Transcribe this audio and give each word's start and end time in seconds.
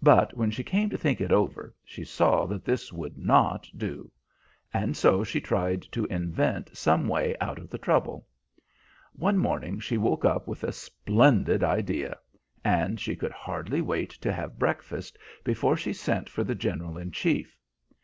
"But 0.00 0.36
when 0.36 0.52
she 0.52 0.62
came 0.62 0.88
to 0.90 0.96
think 0.96 1.20
it 1.20 1.32
over, 1.32 1.74
she 1.84 2.04
saw 2.04 2.46
that 2.46 2.64
this 2.64 2.92
would 2.92 3.18
not 3.18 3.68
do, 3.76 4.12
and 4.72 4.96
so 4.96 5.24
she 5.24 5.40
tried 5.40 5.82
to 5.90 6.04
invent 6.04 6.76
some 6.76 7.08
way 7.08 7.34
out 7.40 7.58
of 7.58 7.68
the 7.68 7.76
trouble. 7.76 8.28
One 9.14 9.36
morning 9.36 9.80
she 9.80 9.98
woke 9.98 10.24
up 10.24 10.46
with 10.46 10.62
a 10.62 10.70
splendid 10.70 11.64
idea, 11.64 12.16
and 12.64 13.00
she 13.00 13.16
could 13.16 13.32
hardly 13.32 13.80
wait 13.80 14.10
to 14.10 14.32
have 14.32 14.60
breakfast 14.60 15.18
before 15.42 15.76
she 15.76 15.92
sent 15.92 16.28
for 16.28 16.44
the 16.44 16.54
General 16.54 16.96
in 16.96 17.10
Chief. 17.10 17.58